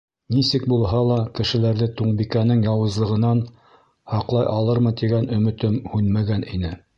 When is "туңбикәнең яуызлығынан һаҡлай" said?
2.01-4.49